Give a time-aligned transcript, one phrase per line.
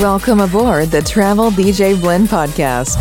[0.00, 2.96] Welcome aboard the Travel DJ Blend podcast.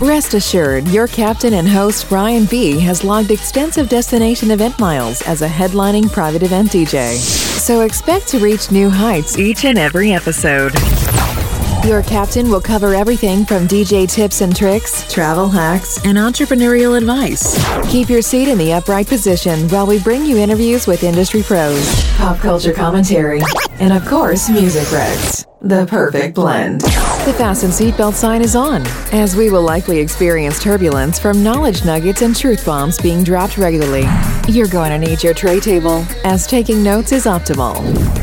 [0.00, 5.42] Rest assured, your captain and host Brian B has logged extensive destination event miles as
[5.42, 7.16] a headlining private event DJ.
[7.16, 10.72] So expect to reach new heights each and every episode.
[11.84, 17.58] Your captain will cover everything from DJ tips and tricks, travel hacks, and entrepreneurial advice.
[17.90, 22.04] Keep your seat in the upright position while we bring you interviews with industry pros,
[22.12, 23.40] pop culture commentary,
[23.80, 25.44] and of course, music recs.
[25.66, 26.82] The perfect blend.
[26.82, 32.22] The fasten seatbelt sign is on, as we will likely experience turbulence from knowledge nuggets
[32.22, 34.04] and truth bombs being dropped regularly.
[34.46, 37.82] You're going to need your tray table, as taking notes is optimal.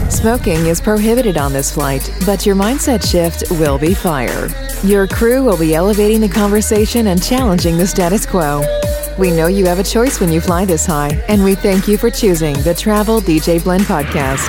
[0.10, 4.48] Smoking is prohibited on this flight, but your mindset shift will be fire.
[4.86, 8.62] Your crew will be elevating the conversation and challenging the status quo.
[9.20, 11.98] We know you have a choice when you fly this high, and we thank you
[11.98, 14.48] for choosing the Travel DJ Blend podcast.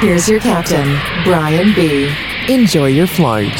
[0.00, 2.12] Here's your captain, Brian B.
[2.48, 3.52] Enjoy your flight.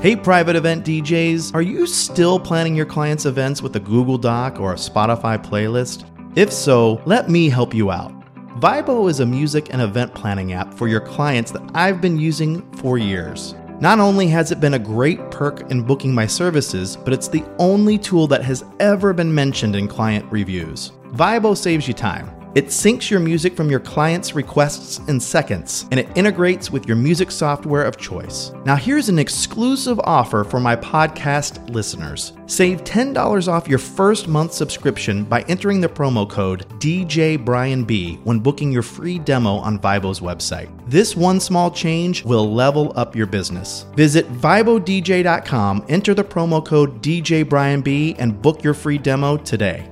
[0.00, 4.60] Hey, private event DJs, are you still planning your clients' events with a Google Doc
[4.60, 6.04] or a Spotify playlist?
[6.36, 8.12] If so, let me help you out.
[8.60, 12.62] Vibo is a music and event planning app for your clients that I've been using
[12.74, 13.56] for years.
[13.78, 17.44] Not only has it been a great perk in booking my services, but it's the
[17.58, 20.92] only tool that has ever been mentioned in client reviews.
[21.08, 22.30] Vibo saves you time.
[22.56, 26.96] It syncs your music from your client's requests in seconds, and it integrates with your
[26.96, 28.50] music software of choice.
[28.64, 32.32] Now, here's an exclusive offer for my podcast listeners.
[32.46, 38.72] Save $10 off your first month subscription by entering the promo code DJBrianB when booking
[38.72, 40.70] your free demo on Vibo's website.
[40.88, 43.84] This one small change will level up your business.
[43.96, 49.86] Visit ViboDJ.com, enter the promo code DJBrianB, and book your free demo today.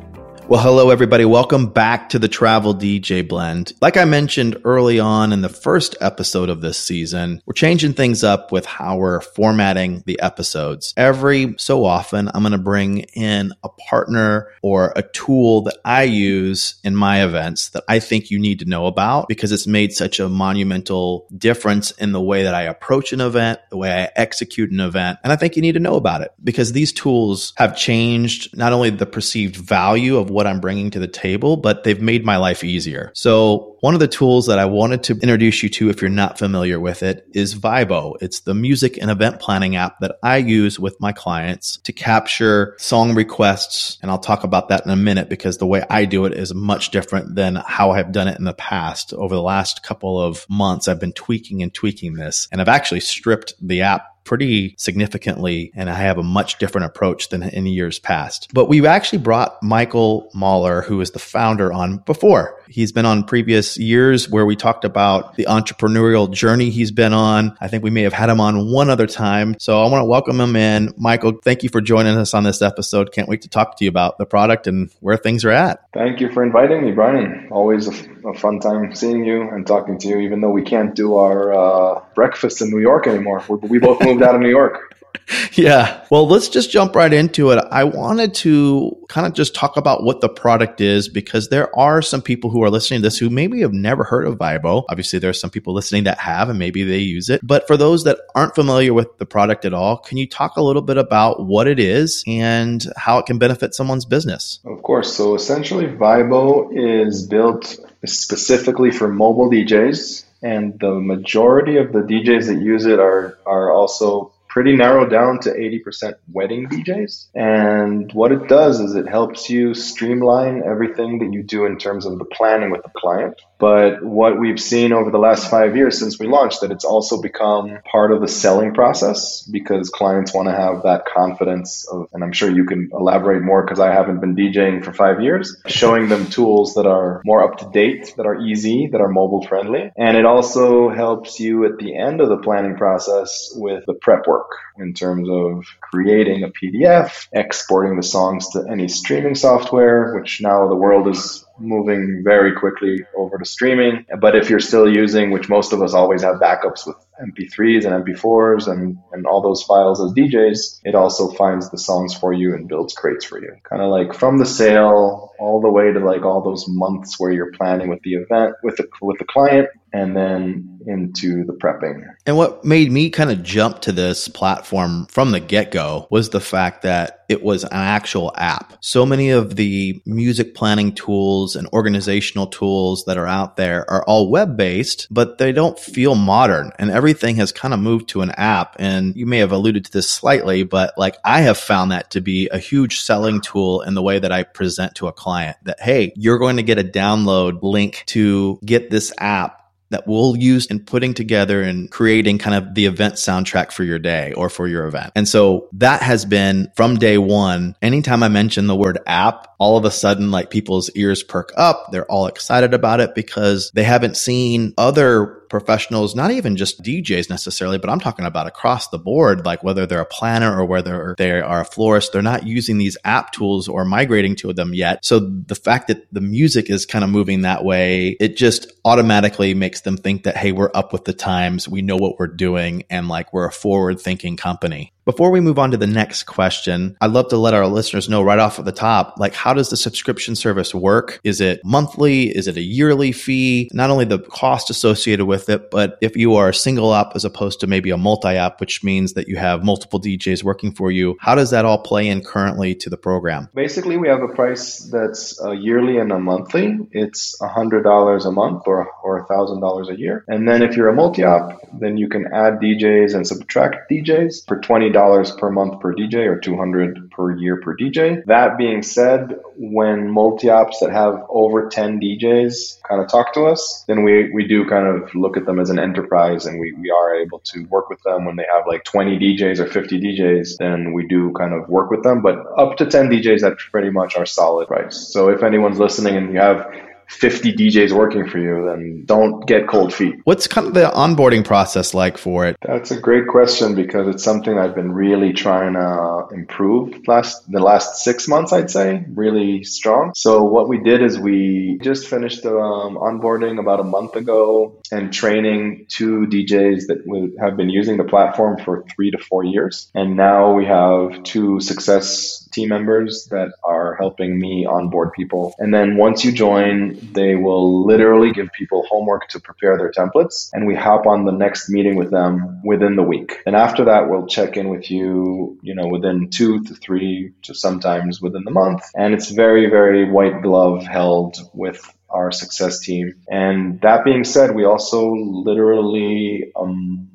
[0.47, 1.25] Well, hello, everybody.
[1.25, 3.73] Welcome back to the Travel DJ Blend.
[3.81, 8.23] Like I mentioned early on in the first episode of this season, we're changing things
[8.23, 10.93] up with how we're formatting the episodes.
[10.99, 16.03] Every so often, I'm going to bring in a partner or a tool that I
[16.03, 19.95] use in my events that I think you need to know about because it's made
[19.95, 24.11] such a monumental difference in the way that I approach an event, the way I
[24.15, 25.21] execute an event.
[25.25, 28.75] And I think you need to know about it because these tools have changed not
[28.75, 32.37] only the perceived value of what I'm bringing to the table, but they've made my
[32.37, 33.11] life easier.
[33.15, 36.39] So one of the tools that I wanted to introduce you to, if you're not
[36.39, 38.15] familiar with it, is Vibo.
[38.21, 42.75] It's the music and event planning app that I use with my clients to capture
[42.79, 43.99] song requests.
[44.03, 46.53] And I'll talk about that in a minute because the way I do it is
[46.53, 49.15] much different than how I've done it in the past.
[49.15, 53.01] Over the last couple of months, I've been tweaking and tweaking this, and I've actually
[53.01, 57.99] stripped the app pretty significantly, and I have a much different approach than in years
[57.99, 58.51] past.
[58.53, 62.61] But we've actually brought Michael Mahler, who is the founder, on before.
[62.69, 67.57] He's been on previous years where we talked about the entrepreneurial journey he's been on.
[67.61, 69.57] I think we may have had him on one other time.
[69.59, 70.95] So I want to welcome him in.
[70.97, 73.13] Michael, thank you for joining us on this episode.
[73.13, 75.81] Can't wait to talk to you about the product and where things are at.
[75.93, 77.49] Thank you for inviting me, Brian.
[77.51, 80.95] Always a, a fun time seeing you and talking to you, even though we can't
[80.95, 83.45] do our uh, breakfast in New York anymore.
[83.49, 84.95] We, we both moved out of New York.
[85.53, 86.05] yeah.
[86.11, 87.65] Well, let's just jump right into it.
[87.71, 92.03] I wanted to kind of just talk about what the product is because there are
[92.03, 94.85] some people who are listening to this who maybe have never heard of Vibo.
[94.89, 97.41] Obviously, there are some people listening that have and maybe they use it.
[97.43, 100.63] But for those that aren't familiar with the product at all, can you talk a
[100.63, 104.61] little bit about what it is and how it can benefit someone's business?
[104.65, 105.15] Of course.
[105.15, 112.49] So essentially, Vibo is built specifically for mobile DJs and the majority of the DJs
[112.49, 117.27] that use it are are also pretty narrowed down to 80% wedding DJs.
[117.35, 122.07] And what it does is it helps you streamline everything that you do in terms
[122.07, 123.35] of the planning with the client.
[123.65, 127.23] But what we've seen over the last five years since we launched that it's also
[127.23, 132.23] become part of the selling process because clients want to have that confidence of, and
[132.23, 136.11] I'm sure you can elaborate more because I haven't been DJing for five years, showing
[136.11, 139.91] them tools that are more up to date, that are easy, that are mobile friendly.
[139.97, 144.27] And it also helps you at the end of the planning process with the prep
[144.27, 150.43] work in terms of creating a PDF, exporting the songs to any streaming software, which
[150.43, 154.05] now the world is moving very quickly over to streaming.
[154.21, 158.05] But if you're still using, which most of us always have backups with MP3s and
[158.05, 162.55] MP4s and, and all those files as DJs, it also finds the songs for you
[162.55, 163.55] and builds crates for you.
[163.69, 167.33] Kind of like from the sale all the way to like all those months where
[167.33, 172.03] you're planning with the event with the with the client and then into the prepping.
[172.27, 176.31] And what made me kind of jump to this platform from the get go was
[176.31, 178.77] the fact that it was an actual app.
[178.81, 184.05] So many of the music planning tools and organizational tools that are out there are
[184.05, 188.23] all web based, but they don't feel modern and everything has kind of moved to
[188.23, 188.77] an app.
[188.79, 192.23] And you may have alluded to this slightly, but like I have found that to
[192.23, 195.81] be a huge selling tool in the way that I present to a client that,
[195.81, 199.61] hey, you're going to get a download link to get this app
[199.91, 203.99] that we'll use in putting together and creating kind of the event soundtrack for your
[203.99, 205.13] day or for your event.
[205.15, 207.77] And so that has been from day one.
[207.83, 211.93] Anytime I mention the word app, all of a sudden, like people's ears perk up.
[211.93, 217.31] They're all excited about it because they haven't seen other professionals, not even just DJs
[217.31, 221.15] necessarily, but I'm talking about across the board, like whether they're a planner or whether
[221.17, 225.05] they are a florist, they're not using these app tools or migrating to them yet.
[225.05, 229.55] So the fact that the music is kind of moving that way, it just automatically
[229.55, 231.69] makes them think that, hey, we're up with the times.
[231.69, 234.93] We know what we're doing and like we're a forward thinking company.
[235.05, 238.23] Before we move on to the next question, I'd love to let our listeners know
[238.23, 241.21] right off at the top, like how does the subscription service work?
[241.23, 242.35] Is it monthly?
[242.35, 243.69] Is it a yearly fee?
[243.75, 247.27] Not only the cost associated with it, but if you are a single op as
[247.27, 250.91] opposed to maybe a multi op, which means that you have multiple DJs working for
[250.91, 253.51] you, how does that all play in currently to the program?
[253.55, 256.79] Basically, we have a price that's a yearly and a monthly.
[256.93, 260.25] It's $100 a month or, or $1,000 a year.
[260.29, 264.47] And then if you're a multi op, then you can add DJs and subtract DJs
[264.49, 268.25] for 20 dollars per month per DJ or 200 per year per DJ.
[268.25, 273.85] That being said, when multi-ops that have over 10 DJs kind of talk to us,
[273.87, 276.91] then we, we do kind of look at them as an enterprise and we, we
[276.91, 280.57] are able to work with them when they have like 20 DJs or 50 DJs,
[280.59, 282.23] then we do kind of work with them.
[282.23, 284.97] But up to 10 DJs, that's pretty much our solid price.
[285.13, 286.67] So if anyone's listening and you have
[287.09, 290.17] 50 DJs working for you, then don't get cold feet.
[290.25, 292.57] What's kind of the onboarding process like for it?
[292.63, 297.61] That's a great question because it's something I've been really trying to improve last the
[297.61, 300.13] last six months, I'd say, really strong.
[300.15, 304.81] So what we did is we just finished the um, onboarding about a month ago
[304.91, 309.91] and training two DJs that have been using the platform for three to four years,
[309.95, 315.55] and now we have two success team members that are helping me onboard people.
[315.59, 320.51] And then once you join, they will literally give people homework to prepare their templates.
[320.53, 323.39] And we hop on the next meeting with them within the week.
[323.47, 327.55] And after that, we'll check in with you, you know, within two to three to
[327.55, 328.83] sometimes within the month.
[328.95, 333.15] And it's very, very white glove held with our success team.
[333.29, 337.09] And that being said, we also literally um,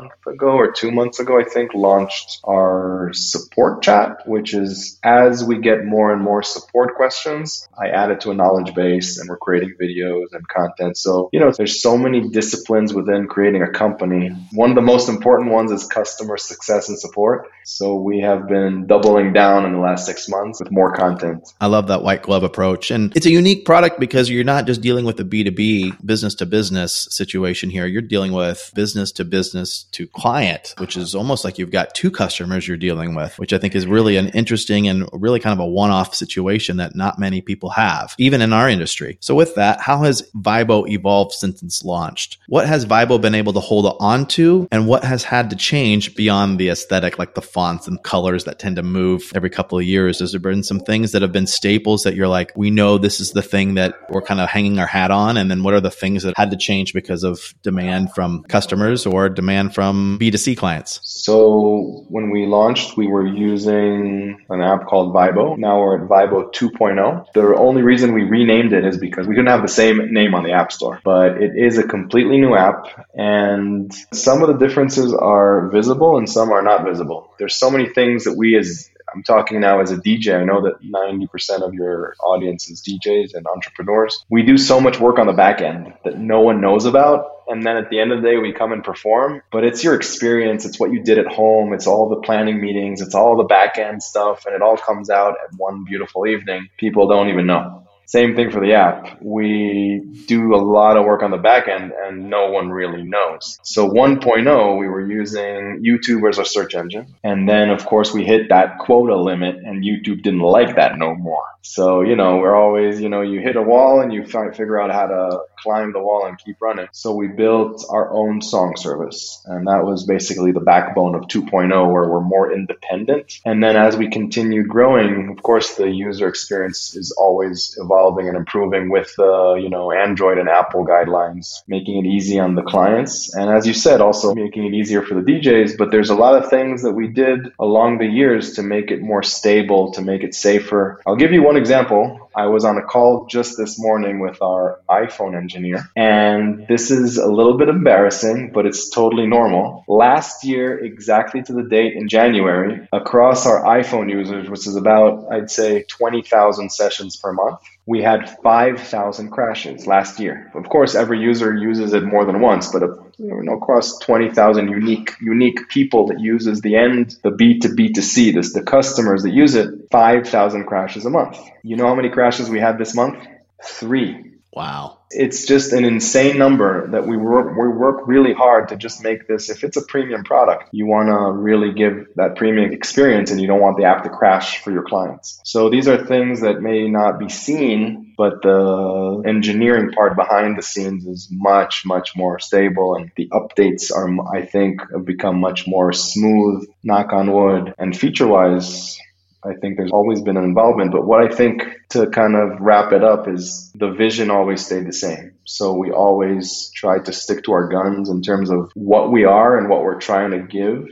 [0.00, 5.44] month ago or two months ago, I think, launched our support chat, which is as
[5.44, 9.28] we get more and more support questions, I add it to a knowledge base and
[9.28, 10.96] we're creating videos and content.
[10.96, 14.30] So, you know, there's so many disciplines within creating a company.
[14.52, 17.48] One of the most important ones is customer success and support.
[17.64, 21.52] So we have been doubling down in the last six months with more content.
[21.60, 22.90] I love that white glove approach.
[22.90, 26.46] And it's a unique product because you're not just dealing with a B2B business to
[26.46, 27.86] business situation here.
[27.86, 32.10] You're dealing with business to business to client, which is almost like you've got two
[32.10, 35.64] customers you're dealing with, which I think is really an interesting and really kind of
[35.64, 39.18] a one off situation that not many people have, even in our industry.
[39.20, 42.38] So with that, how has Vibo evolved since it's launched?
[42.46, 46.14] What has Vibo been able to hold on to and what has had to change
[46.14, 49.84] beyond the aesthetic, like the fonts and colors that tend to move every couple of
[49.84, 50.20] years?
[50.20, 53.20] Has there been some things that have been staples that you're like, we know this
[53.20, 55.36] is the thing that we're kind of hanging our hat on?
[55.36, 59.06] And then what are the things that had to change because of demand from customers
[59.06, 61.00] or demand from B2C clients?
[61.02, 65.56] So when we launched, we were using an app called Vibo.
[65.58, 67.26] Now we're at Vibo 2.0.
[67.34, 70.44] The only reason we renamed it is because we couldn't have the same name on
[70.44, 75.12] the App Store, but it is a completely new app and some of the differences
[75.14, 79.22] are visible and some are not visible there's so many things that we as I'm
[79.22, 80.40] talking now as a DJ.
[80.40, 84.24] I know that 90% of your audience is DJs and entrepreneurs.
[84.30, 87.26] We do so much work on the back end that no one knows about.
[87.48, 89.42] And then at the end of the day, we come and perform.
[89.50, 90.64] But it's your experience.
[90.64, 91.72] It's what you did at home.
[91.72, 93.00] It's all the planning meetings.
[93.00, 94.46] It's all the back end stuff.
[94.46, 96.68] And it all comes out at one beautiful evening.
[96.78, 97.86] People don't even know.
[98.12, 99.22] Same thing for the app.
[99.22, 103.58] We do a lot of work on the back end and no one really knows.
[103.62, 107.06] So 1.0, we were using YouTube as our search engine.
[107.24, 111.14] And then, of course, we hit that quota limit and YouTube didn't like that no
[111.14, 111.42] more.
[111.62, 114.52] So, you know, we're always, you know, you hit a wall and you try to
[114.52, 116.88] figure out how to climb the wall and keep running.
[116.92, 119.42] So we built our own song service.
[119.46, 123.40] And that was basically the backbone of 2.0, where we're more independent.
[123.44, 128.36] And then as we continue growing, of course, the user experience is always evolving and
[128.36, 133.34] improving with, uh, you know, Android and Apple guidelines, making it easy on the clients.
[133.34, 135.76] And as you said, also making it easier for the DJs.
[135.78, 139.00] But there's a lot of things that we did along the years to make it
[139.02, 141.00] more stable, to make it safer.
[141.06, 142.30] I'll give you one example.
[142.34, 145.51] I was on a call just this morning with our iPhone engineer,
[145.96, 149.84] and this is a little bit embarrassing, but it's totally normal.
[149.88, 155.26] Last year, exactly to the date in January, across our iPhone users, which is about,
[155.30, 160.50] I'd say, 20,000 sessions per month, we had 5,000 crashes last year.
[160.54, 164.68] Of course, every user uses it more than once, but uh, you know, across 20,000
[164.68, 168.62] unique unique people that uses the end, the B to B to C, this the
[168.62, 171.38] customers that use it, 5,000 crashes a month.
[171.62, 173.18] You know how many crashes we had this month?
[173.64, 174.32] Three.
[174.52, 174.98] Wow.
[175.14, 179.26] It's just an insane number that we work we work really hard to just make
[179.28, 183.40] this if it's a premium product, you want to really give that premium experience and
[183.40, 185.40] you don't want the app to crash for your clients.
[185.44, 190.62] So these are things that may not be seen, but the engineering part behind the
[190.62, 195.66] scenes is much much more stable and the updates are I think have become much
[195.66, 198.98] more smooth, knock on wood, and feature-wise
[199.44, 200.92] I think there's always been an involvement.
[200.92, 204.86] But what I think to kind of wrap it up is the vision always stayed
[204.86, 205.34] the same.
[205.44, 209.58] So we always tried to stick to our guns in terms of what we are
[209.58, 210.88] and what we're trying to give.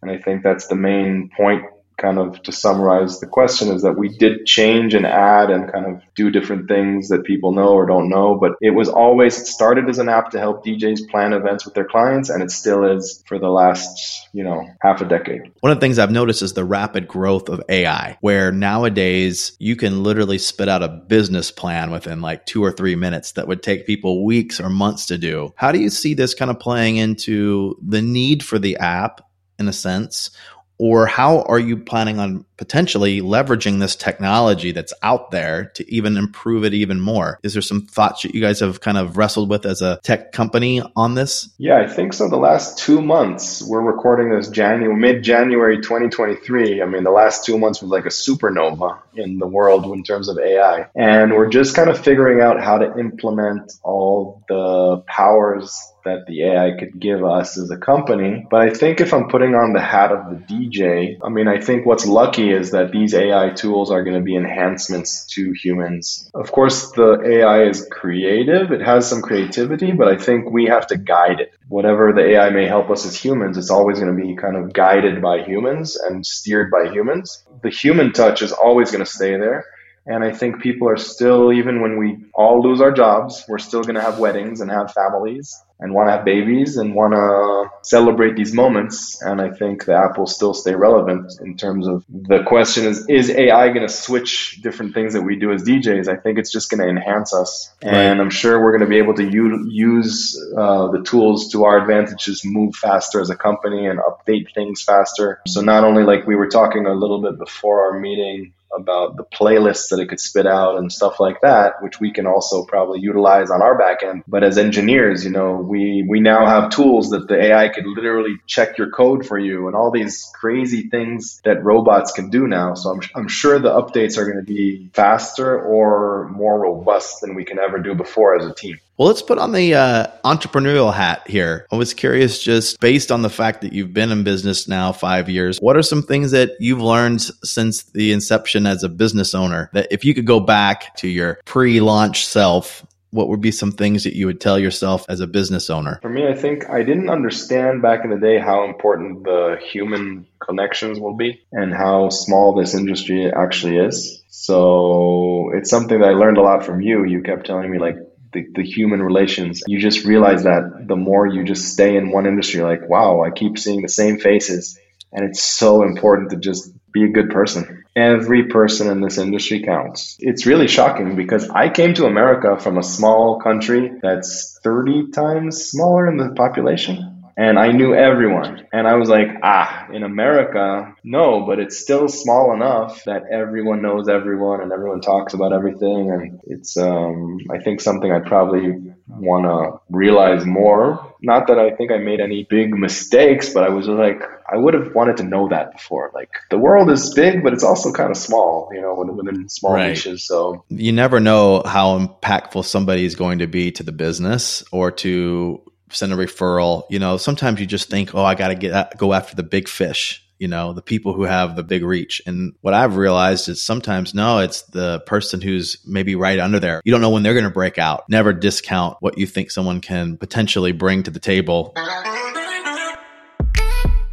[0.00, 1.64] And I think that's the main point
[1.96, 5.86] kind of to summarize the question is that we did change and add and kind
[5.86, 9.46] of do different things that people know or don't know but it was always it
[9.46, 12.84] started as an app to help DJs plan events with their clients and it still
[12.84, 15.42] is for the last you know half a decade.
[15.60, 19.76] One of the things I've noticed is the rapid growth of AI where nowadays you
[19.76, 23.62] can literally spit out a business plan within like 2 or 3 minutes that would
[23.62, 25.52] take people weeks or months to do.
[25.56, 29.20] How do you see this kind of playing into the need for the app
[29.58, 30.30] in a sense
[30.78, 36.16] or how are you planning on potentially leveraging this technology that's out there to even
[36.16, 37.38] improve it even more?
[37.42, 40.32] Is there some thoughts that you guys have kind of wrestled with as a tech
[40.32, 41.48] company on this?
[41.58, 42.28] Yeah i think so.
[42.28, 47.58] The last two months we're recording this january mid-january 2023 i mean the last two
[47.58, 51.76] months was like a supernova in the world in terms of ai and we're just
[51.76, 57.24] kind of figuring out how to implement all the powers that the AI could give
[57.24, 58.46] us as a company.
[58.50, 61.60] But I think if I'm putting on the hat of the DJ, I mean, I
[61.60, 66.30] think what's lucky is that these AI tools are going to be enhancements to humans.
[66.34, 70.86] Of course, the AI is creative, it has some creativity, but I think we have
[70.88, 71.52] to guide it.
[71.68, 74.72] Whatever the AI may help us as humans, it's always going to be kind of
[74.72, 77.44] guided by humans and steered by humans.
[77.62, 79.66] The human touch is always going to stay there.
[80.04, 83.82] And I think people are still, even when we all lose our jobs, we're still
[83.82, 87.70] going to have weddings and have families and want to have babies and want to
[87.82, 89.20] celebrate these moments.
[89.20, 93.06] And I think the app will still stay relevant in terms of the question is,
[93.08, 96.08] is AI going to switch different things that we do as DJs?
[96.08, 97.74] I think it's just going to enhance us.
[97.84, 97.94] Right.
[97.94, 101.64] And I'm sure we're going to be able to u- use uh, the tools to
[101.64, 105.40] our advantage, just move faster as a company and update things faster.
[105.48, 109.24] So not only like we were talking a little bit before our meeting about the
[109.24, 113.00] playlists that it could spit out and stuff like that, which we can also probably
[113.00, 114.22] utilize on our back end.
[114.26, 118.36] But as engineers, you know, we, we now have tools that the AI could literally
[118.46, 122.74] check your code for you and all these crazy things that robots can do now.
[122.74, 127.34] So I'm, I'm sure the updates are going to be faster or more robust than
[127.34, 128.78] we can ever do before as a team.
[129.02, 131.66] Well, let's put on the uh, entrepreneurial hat here.
[131.72, 135.28] I was curious, just based on the fact that you've been in business now five
[135.28, 139.70] years, what are some things that you've learned since the inception as a business owner
[139.72, 143.72] that if you could go back to your pre launch self, what would be some
[143.72, 145.98] things that you would tell yourself as a business owner?
[146.00, 150.28] For me, I think I didn't understand back in the day how important the human
[150.38, 154.22] connections will be and how small this industry actually is.
[154.28, 157.04] So it's something that I learned a lot from you.
[157.04, 157.96] You kept telling me, like,
[158.32, 159.62] the, the human relations.
[159.66, 163.30] You just realize that the more you just stay in one industry, like, wow, I
[163.30, 164.78] keep seeing the same faces.
[165.12, 167.84] And it's so important to just be a good person.
[167.94, 170.16] Every person in this industry counts.
[170.18, 175.64] It's really shocking because I came to America from a small country that's 30 times
[175.64, 177.21] smaller in the population.
[177.36, 178.66] And I knew everyone.
[178.72, 183.82] And I was like, ah, in America, no, but it's still small enough that everyone
[183.82, 186.10] knows everyone and everyone talks about everything.
[186.10, 191.14] And it's, um, I think, something I probably want to realize more.
[191.22, 194.22] Not that I think I made any big mistakes, but I was like,
[194.52, 196.10] I would have wanted to know that before.
[196.14, 199.74] Like the world is big, but it's also kind of small, you know, within small
[199.74, 199.88] right.
[199.88, 200.26] niches.
[200.26, 204.90] So you never know how impactful somebody is going to be to the business or
[204.92, 205.62] to
[205.94, 206.84] send a referral.
[206.90, 209.42] You know, sometimes you just think, oh, I got to get uh, go after the
[209.42, 212.20] big fish you know, the people who have the big reach.
[212.26, 216.82] And what I've realized is sometimes, no, it's the person who's maybe right under there.
[216.84, 218.02] You don't know when they're going to break out.
[218.08, 221.72] Never discount what you think someone can potentially bring to the table.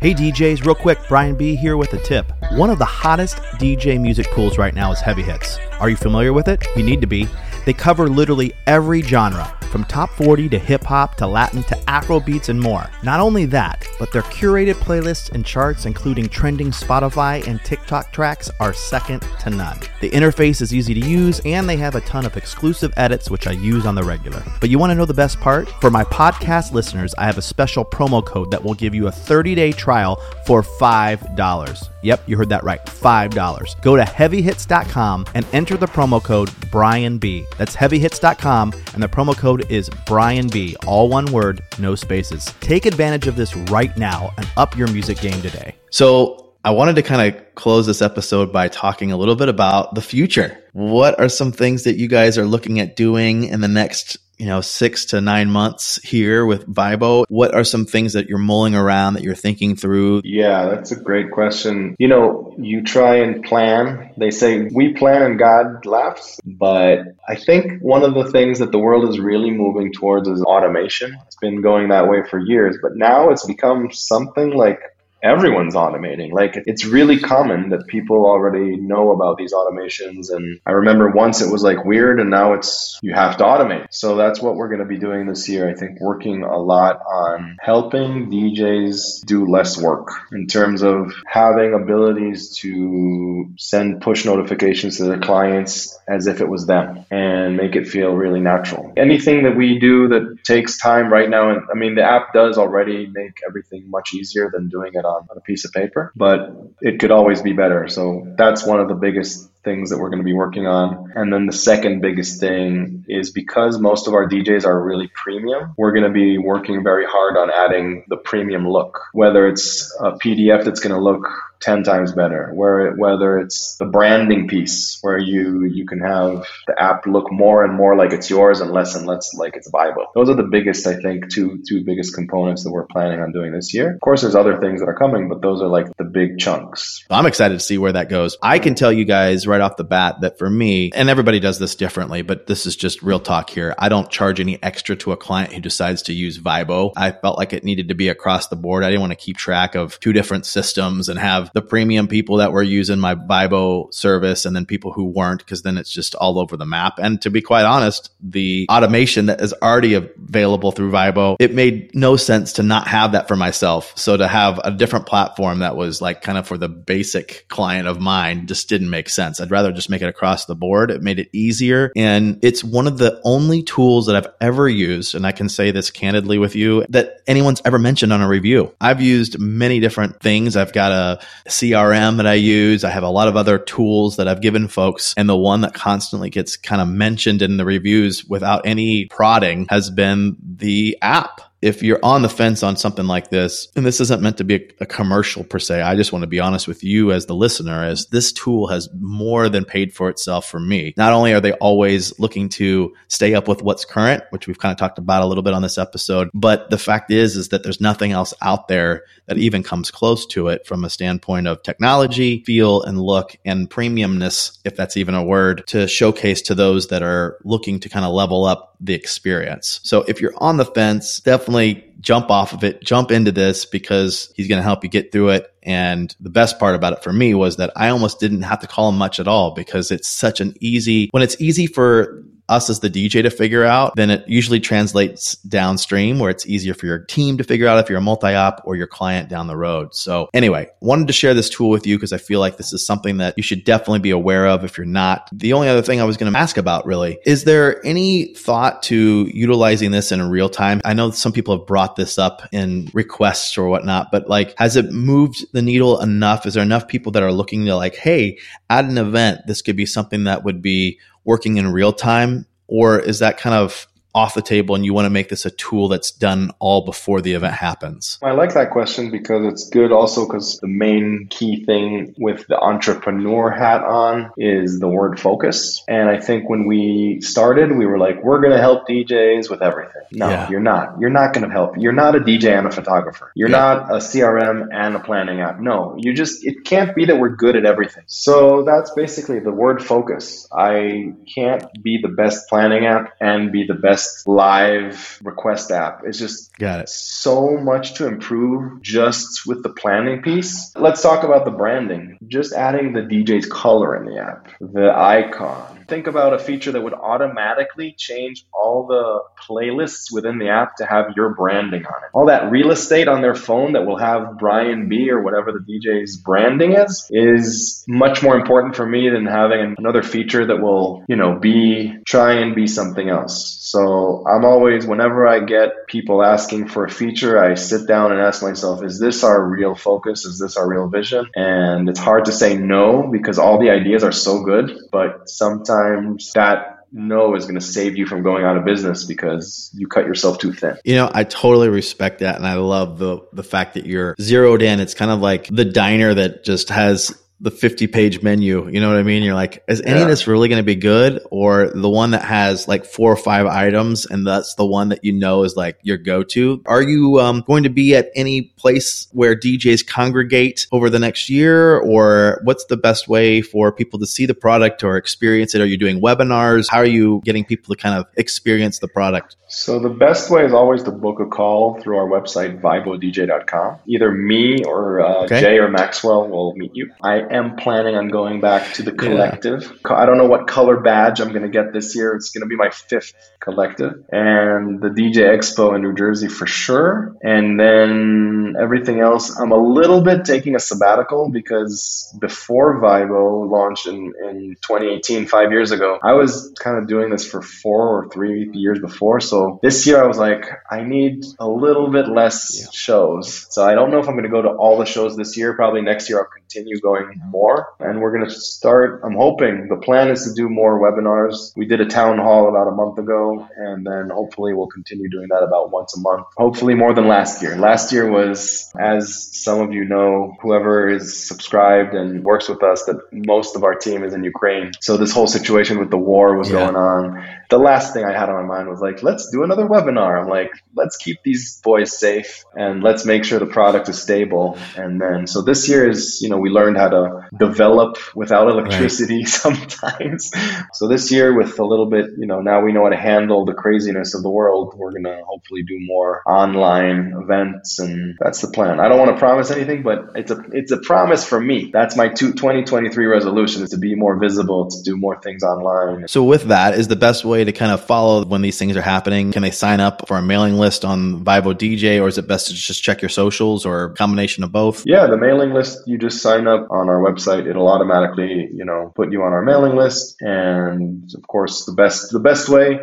[0.02, 2.32] Hey DJs, real quick, Brian B here with a tip.
[2.52, 5.58] One of the hottest DJ music pools right now is Heavy Hits.
[5.80, 6.64] Are you familiar with it?
[6.76, 7.28] You need to be.
[7.66, 12.20] They cover literally every genre from top 40 to hip hop to Latin to Afro
[12.20, 12.90] beats and more.
[13.04, 18.50] Not only that, but their curated playlists and charts, including trending Spotify and TikTok tracks,
[18.60, 19.80] are second to none.
[20.02, 23.48] The interface is easy to use, and they have a ton of exclusive edits, which
[23.48, 24.44] I use on the regular.
[24.60, 25.70] But you want to know the best part?
[25.82, 29.12] For my podcast listeners, I have a special promo code that will give you a
[29.12, 31.90] 30 day trial for $5.
[32.02, 32.84] Yep, you heard that right.
[32.86, 33.82] $5.
[33.82, 37.46] Go to heavyhits.com and enter the promo code BrianB.
[37.58, 42.54] That's heavyhits.com, and the promo code code is Brian B, all one word, no spaces.
[42.60, 45.76] Take advantage of this right now and up your music game today.
[45.92, 49.96] So, I wanted to kind of close this episode by talking a little bit about
[49.96, 50.62] the future.
[50.74, 54.46] What are some things that you guys are looking at doing in the next you
[54.46, 57.26] know, six to nine months here with Vibo.
[57.28, 60.22] What are some things that you're mulling around that you're thinking through?
[60.24, 61.96] Yeah, that's a great question.
[62.00, 64.14] You know, you try and plan.
[64.18, 66.40] They say we plan and God laughs.
[66.46, 70.42] But I think one of the things that the world is really moving towards is
[70.42, 71.18] automation.
[71.28, 74.80] It's been going that way for years, but now it's become something like
[75.24, 76.32] everyone's automating.
[76.32, 80.32] Like it's really common that people already know about these automations.
[80.32, 83.88] And I remember once it was like weird and now it's you have to automate.
[83.92, 85.70] So that's what we're going to be doing this year.
[85.70, 91.74] I think working a lot on helping DJs do less work in terms of having
[91.74, 97.76] abilities to send push notifications to their clients as if it was them and make
[97.76, 98.94] it feel really natural.
[98.98, 102.58] Anything that we do that takes time right now, and I mean, the app does
[102.58, 106.40] already make everything much easier than doing it on, a piece of paper, but
[106.82, 107.88] it could always be better.
[107.88, 111.12] So that's one of the biggest things that we're going to be working on.
[111.14, 115.76] And then the second biggest thing is because most of our DJs are really premium,
[115.78, 120.14] we're going to be working very hard on adding the premium look, whether it's a
[120.14, 121.28] PDF that's going to look
[121.62, 126.82] 10 times better where whether it's the branding piece where you you can have the
[126.82, 130.06] app look more and more like it's yours and less and less like it's Vibo.
[130.16, 133.52] Those are the biggest I think two two biggest components that we're planning on doing
[133.52, 133.94] this year.
[133.94, 137.04] Of course there's other things that are coming but those are like the big chunks.
[137.10, 138.38] I'm excited to see where that goes.
[138.42, 141.60] I can tell you guys right off the bat that for me and everybody does
[141.60, 143.76] this differently but this is just real talk here.
[143.78, 146.94] I don't charge any extra to a client who decides to use Vibo.
[146.96, 148.84] I felt like it needed to be across the board.
[148.84, 152.38] I didn't want to keep track of two different systems and have the premium people
[152.38, 156.16] that were using my Vibo service and then people who weren't, because then it's just
[156.16, 157.00] all over the map.
[157.00, 161.94] And to be quite honest, the automation that is already available through Vibo, it made
[161.96, 163.94] no sense to not have that for myself.
[163.98, 167.88] So to have a different platform that was like kind of for the basic client
[167.88, 169.39] of mine just didn't make sense.
[169.42, 170.92] I'd rather just make it across the board.
[170.92, 171.92] It made it easier.
[171.96, 175.16] And it's one of the only tools that I've ever used.
[175.16, 178.74] And I can say this candidly with you that anyone's ever mentioned on a review.
[178.82, 180.56] I've used many different things.
[180.56, 182.84] I've got a CRM that I use.
[182.84, 185.14] I have a lot of other tools that I've given folks.
[185.18, 189.68] And the one that constantly gets kind of mentioned in the reviews without any prodding
[189.70, 194.00] has been the app if you're on the fence on something like this, and this
[194.00, 196.68] isn't meant to be a, a, commercial per se, I just want to be honest
[196.68, 200.60] with you as the listener, as this tool has more than paid for itself for
[200.60, 200.94] me.
[200.96, 204.72] Not only are they always looking to stay up with what's current, which we've kind
[204.72, 207.64] of talked about a little bit on this episode, but the fact is, is that
[207.64, 211.62] there's nothing else out there that even comes close to it from a standpoint of
[211.64, 216.88] technology, feel and look and premiumness, if that's even a word, to showcase to those
[216.88, 219.80] that are looking to kind of level up the experience.
[219.84, 224.32] So if you're on the fence, definitely jump off of it, jump into this because
[224.36, 225.54] he's going to help you get through it.
[225.64, 228.68] And the best part about it for me was that I almost didn't have to
[228.68, 232.70] call him much at all because it's such an easy, when it's easy for us
[232.70, 236.88] as the DJ to figure out, then it usually translates downstream where it's easier for
[236.88, 239.56] your team to figure out if you're a multi op or your client down the
[239.56, 239.94] road.
[239.94, 242.86] So, anyway, wanted to share this tool with you because I feel like this is
[242.86, 245.30] something that you should definitely be aware of if you're not.
[245.32, 248.84] The only other thing I was going to ask about really is there any thought
[248.84, 250.82] to utilizing this in real time?
[250.84, 254.76] I know some people have brought this up in requests or whatnot, but like, has
[254.76, 256.46] it moved the needle enough?
[256.46, 258.38] Is there enough people that are looking to like, hey,
[258.70, 262.46] at an event, this could be something that would be working in real time?
[262.68, 263.88] Or is that kind of
[264.20, 267.22] off the table and you want to make this a tool that's done all before
[267.22, 268.20] the event happens?
[268.22, 272.60] I like that question because it's good also because the main key thing with the
[272.60, 275.84] entrepreneur hat on is the word focus.
[275.88, 279.62] And I think when we started, we were like, we're going to help DJs with
[279.62, 280.02] everything.
[280.12, 280.50] No, yeah.
[280.50, 281.00] you're not.
[281.00, 281.78] You're not going to help.
[281.78, 283.32] You're not a DJ and a photographer.
[283.36, 283.58] You're yeah.
[283.58, 285.60] not a CRM and a planning app.
[285.60, 288.04] No, you just, it can't be that we're good at everything.
[288.08, 290.48] So that's basically the word focus.
[290.52, 296.02] I can't be the best planning app and be the best best live request app.
[296.06, 296.90] It's just got it.
[296.90, 300.74] So much to improve just with the planning piece.
[300.76, 302.18] Let's talk about the branding.
[302.28, 306.82] Just adding the DJ's color in the app, the icon, think about a feature that
[306.82, 312.10] would automatically change all the playlists within the app to have your branding on it.
[312.14, 315.60] All that real estate on their phone that will have Brian B or whatever the
[315.60, 321.04] DJ's branding is, is much more important for me than having another feature that will,
[321.08, 323.58] you know, be, try and be something else.
[323.62, 328.22] So I'm always, whenever I get people asking for a feature, I sit down and
[328.22, 330.26] ask myself, is this our real focus?
[330.26, 331.28] Is this our real vision?
[331.36, 336.32] And it's hard to say no because all the ideas are so good, but sometimes
[336.34, 340.06] that no is going to save you from going out of business because you cut
[340.06, 340.78] yourself too thin.
[340.84, 344.62] You know, I totally respect that and I love the the fact that you're zeroed
[344.62, 344.80] in.
[344.80, 348.70] It's kind of like the diner that just has the 50 page menu.
[348.70, 349.24] You know what I mean?
[349.24, 350.04] You're like, is any yeah.
[350.04, 351.22] of this really going to be good?
[351.32, 355.04] Or the one that has like four or five items and that's the one that
[355.04, 356.62] you know is like your go to?
[356.66, 361.30] Are you um, going to be at any place where DJs congregate over the next
[361.30, 361.78] year?
[361.80, 365.62] Or what's the best way for people to see the product or experience it?
[365.62, 366.68] Are you doing webinars?
[366.70, 369.38] How are you getting people to kind of experience the product?
[369.48, 373.80] So the best way is always to book a call through our website, vibodj.com.
[373.88, 375.42] Either me or uh, okay.
[375.42, 376.92] Jay or Maxwell will meet you.
[377.02, 379.64] I am planning on going back to the collective.
[379.64, 379.96] Yeah.
[379.96, 382.16] I don't know what color badge I'm going to get this year.
[382.16, 386.46] It's going to be my fifth collective and the DJ Expo in New Jersey for
[386.46, 387.16] sure.
[387.24, 393.88] And then everything else, I'm a little bit taking a sabbatical because before Vibo launched
[393.88, 398.10] in, in 2018, five years ago, I was kind of doing this for four or
[398.10, 399.20] three years before.
[399.20, 402.68] So this year I was like, I need a little bit less yeah.
[402.74, 403.48] shows.
[403.54, 405.54] So I don't know if I'm going to go to all the shows this year.
[405.54, 407.74] Probably next year I'll continue going more.
[407.80, 411.54] And we're going to start, I'm hoping, the plan is to do more webinars.
[411.56, 415.28] We did a town hall about a month ago, and then hopefully we'll continue doing
[415.30, 416.28] that about once a month.
[416.38, 417.58] Hopefully more than last year.
[417.58, 422.84] Last year was, as some of you know, whoever is subscribed and works with us,
[422.86, 424.72] that most of our team is in Ukraine.
[424.82, 426.60] So this whole situation with the war was yeah.
[426.60, 427.26] going on.
[427.50, 430.22] The last thing I had on my mind was like, let's do another webinar.
[430.22, 434.58] I'm like, let's keep these boys safe and let's make sure the product is stable.
[434.76, 439.20] And then, so this year is, you know, we learned how to develop without electricity
[439.20, 439.28] right.
[439.28, 440.32] sometimes.
[440.74, 443.46] So this year, with a little bit, you know, now we know how to handle
[443.46, 444.74] the craziness of the world.
[444.76, 448.80] We're gonna hopefully do more online events, and that's the plan.
[448.80, 451.70] I don't want to promise anything, but it's a it's a promise for me.
[451.72, 456.08] That's my two, 2023 resolution is to be more visible, to do more things online.
[456.08, 458.82] So with that, is the best way to kind of follow when these things are
[458.82, 459.32] happening?
[459.32, 462.48] Can they sign up for a mailing list on Vibo DJ, or is it best
[462.48, 464.84] to just check your socials or a combination of both?
[464.86, 465.84] Yeah, the mailing list.
[465.88, 469.76] You just sign up our website, it'll automatically, you know, put you on our mailing
[469.76, 470.16] list.
[470.22, 472.80] And of course, the best the best way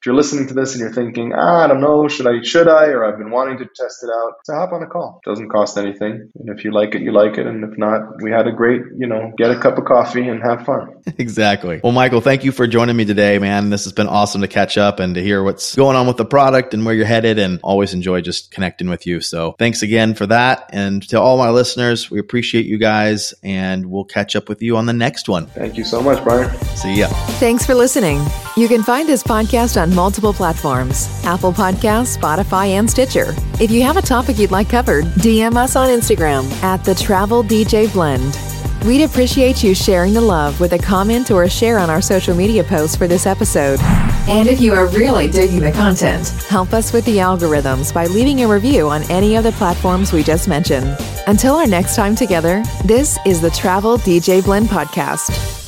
[0.00, 2.68] if you're listening to this and you're thinking, ah, I don't know, should I, should
[2.68, 5.20] I, or I've been wanting to test it out, so hop on a call.
[5.24, 6.30] It doesn't cost anything.
[6.38, 7.48] And if you like it, you like it.
[7.48, 10.40] And if not, we had a great, you know, get a cup of coffee and
[10.40, 11.02] have fun.
[11.18, 11.80] exactly.
[11.82, 13.70] Well, Michael, thank you for joining me today, man.
[13.70, 16.24] This has been awesome to catch up and to hear what's going on with the
[16.24, 19.20] product and where you're headed and always enjoy just connecting with you.
[19.20, 20.70] So thanks again for that.
[20.72, 24.76] And to all my listeners, we appreciate you guys and we'll catch up with you
[24.76, 25.46] on the next one.
[25.46, 26.54] Thank you so much, Brian.
[26.76, 27.08] See ya.
[27.40, 28.24] Thanks for listening.
[28.56, 33.34] You can find this podcast on on multiple platforms Apple Podcasts, Spotify, and Stitcher.
[33.60, 37.42] If you have a topic you'd like covered, DM us on Instagram at the Travel
[37.42, 38.38] DJ Blend.
[38.86, 42.34] We'd appreciate you sharing the love with a comment or a share on our social
[42.34, 43.80] media posts for this episode.
[44.28, 48.42] And if you are really digging the content, help us with the algorithms by leaving
[48.42, 50.96] a review on any of the platforms we just mentioned.
[51.26, 55.67] Until our next time together, this is the Travel DJ Blend Podcast.